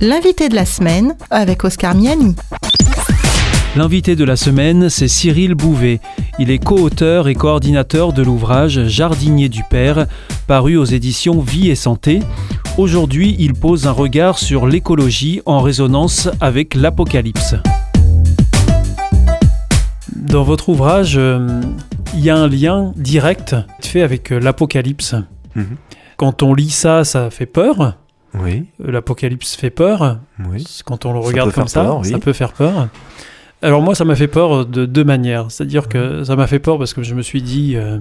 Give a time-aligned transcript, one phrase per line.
[0.00, 2.36] L'invité de la semaine avec Oscar Miani.
[3.74, 5.98] L'invité de la semaine, c'est Cyril Bouvet.
[6.38, 10.06] Il est co-auteur et coordinateur de l'ouvrage Jardinier du Père,
[10.46, 12.20] paru aux éditions Vie et Santé.
[12.76, 17.56] Aujourd'hui, il pose un regard sur l'écologie en résonance avec l'Apocalypse.
[20.14, 21.60] Dans votre ouvrage, euh,
[22.14, 25.16] il y a un lien direct fait avec euh, l'Apocalypse.
[25.56, 25.76] Mhm.
[26.16, 27.96] Quand on lit ça, ça fait peur.
[28.34, 28.64] Oui.
[28.84, 30.18] Euh, L'Apocalypse fait peur.
[30.50, 30.64] Oui.
[30.84, 32.88] Quand on le regarde comme ça, ça peut faire peur.
[33.62, 35.50] Alors moi, ça m'a fait peur de deux manières.
[35.50, 37.98] C'est-à-dire que ça m'a fait peur parce que je me suis dit, euh,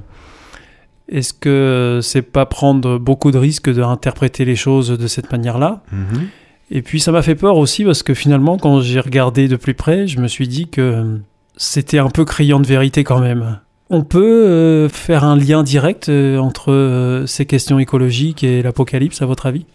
[1.09, 5.82] est-ce que c'est pas prendre beaucoup de risques d'interpréter les choses de cette manière-là?
[5.91, 6.27] Mhm.
[6.70, 9.73] Et puis ça m'a fait peur aussi parce que finalement, quand j'ai regardé de plus
[9.73, 11.20] près, je me suis dit que
[11.55, 13.59] c'était un peu criant de vérité quand même.
[13.90, 19.26] On peut euh, faire un lien direct euh, entre ces questions écologiques et l'apocalypse, à
[19.26, 19.66] votre avis?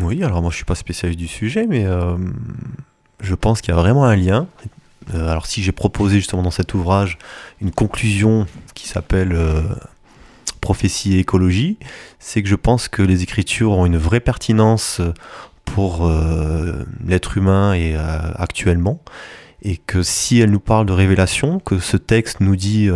[0.00, 1.86] Oui, alors moi je suis pas spécialiste du sujet, mais
[3.22, 4.48] je pense qu'il y a vraiment un lien.
[5.14, 7.18] Euh, alors si j'ai proposé justement dans cet ouvrage
[7.60, 9.62] une conclusion qui s'appelle euh,
[10.60, 11.78] prophétie et écologie,
[12.18, 15.00] c'est que je pense que les écritures ont une vraie pertinence
[15.64, 19.00] pour euh, l'être humain et actuellement,
[19.62, 22.90] et que si elles nous parlent de révélation, que ce texte nous dit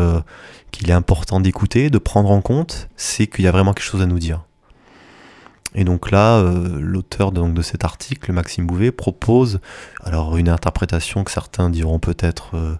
[0.72, 4.02] qu'il est important d'écouter, de prendre en compte, c'est qu'il y a vraiment quelque chose
[4.02, 4.44] à nous dire.
[5.76, 9.60] Et donc là, euh, l'auteur de, cet article, Maxime Bouvet, propose
[10.02, 12.74] alors une interprétation que certains diront peut-être euh,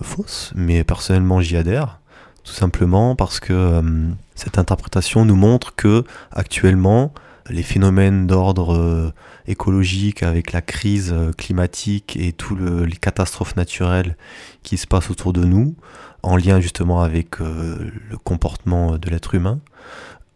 [0.00, 2.00] fausse, mais personnellement j'y adhère,
[2.42, 7.12] tout simplement parce que euh, cette interprétation nous montre que actuellement
[7.50, 9.12] les phénomènes d'ordre
[9.46, 14.16] écologique avec la crise climatique et toutes les catastrophes naturelles
[14.62, 15.74] qui se passent autour de nous,
[16.22, 19.60] en lien justement avec le comportement de l'être humain,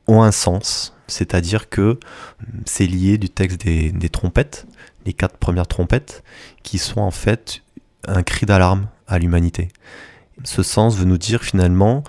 [0.07, 1.99] ont un sens c'est-à-dire que
[2.67, 4.67] c'est lié du texte des, trompettes,
[5.05, 6.23] les quatre premières trompettes,
[6.63, 7.63] qui sont en fait
[8.07, 9.69] un cri d'alarme à l'humanité.
[10.45, 12.05] Ce sens veut nous dire finalement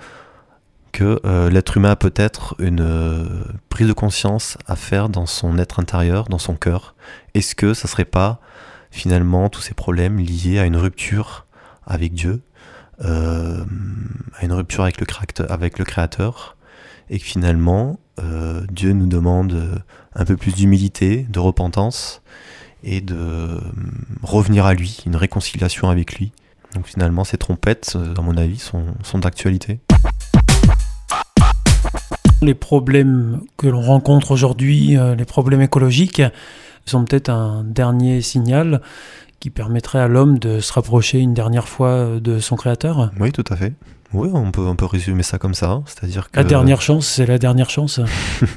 [0.92, 5.58] que euh, l'être humain a peut-être une euh, prise de conscience à faire dans son
[5.58, 6.94] être intérieur, dans son cœur.
[7.34, 8.40] Est-ce que ça serait pas
[8.90, 11.46] finalement tous ces problèmes liés à une rupture
[11.86, 12.42] avec Dieu,
[13.04, 13.64] euh,
[14.36, 14.98] à une rupture avec
[15.78, 16.56] le Créateur,
[17.10, 19.74] et que finalement euh, Dieu nous demande euh,
[20.14, 22.22] un peu plus d'humilité, de repentance
[22.82, 23.60] et de euh,
[24.22, 26.32] revenir à lui, une réconciliation avec lui.
[26.74, 29.80] Donc finalement, ces trompettes, à mon avis, sont, sont d'actualité.
[32.42, 36.22] Les problèmes que l'on rencontre aujourd'hui, les problèmes écologiques,
[36.86, 38.80] sont peut-être un dernier signal
[39.40, 43.44] qui permettrait à l'homme de se rapprocher une dernière fois de son créateur Oui, tout
[43.50, 43.72] à fait.
[44.12, 45.82] Oui, on peut, on peut résumer ça comme ça.
[45.86, 46.36] C'est-à-dire que...
[46.36, 48.00] La dernière chance, c'est la dernière chance.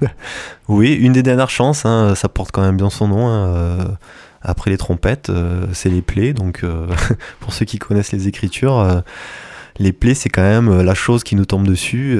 [0.68, 3.28] oui, une des dernières chances, hein, ça porte quand même bien son nom.
[3.28, 3.86] Hein, euh,
[4.42, 6.34] après les trompettes, euh, c'est les plaies.
[6.34, 6.88] Donc, euh,
[7.40, 9.04] pour ceux qui connaissent les écritures,
[9.78, 12.20] les plaies, c'est quand même la chose qui nous tombe dessus.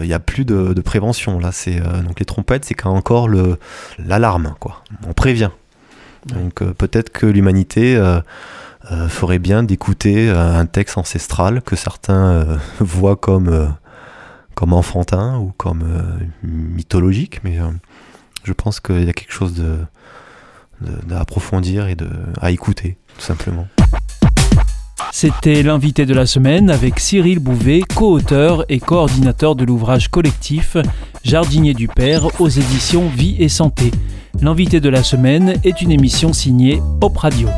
[0.00, 1.38] Il n'y a plus de, prévention.
[1.38, 3.58] Là, c'est donc les trompettes, c'est quand encore le
[3.98, 4.82] l'alarme, quoi.
[5.06, 5.50] On prévient.
[6.26, 7.96] Donc, peut-être que l'humanité
[8.90, 13.74] euh, ferait bien d'écouter euh, un texte ancestral que certains euh, voient comme,
[14.54, 15.84] comme enfantin ou comme
[16.42, 17.58] mythologique, mais
[18.42, 19.62] je pense qu'il y a quelque chose
[20.80, 21.96] d'approfondir et
[22.40, 23.68] à écouter, tout simplement.
[25.12, 30.76] C'était l'invité de la semaine avec Cyril Bouvet, co-auteur et coordinateur de l'ouvrage collectif
[31.22, 33.90] Jardinier du Père aux éditions Vie et Santé.
[34.42, 37.48] L'invité de la semaine est une émission signée Pop Radio.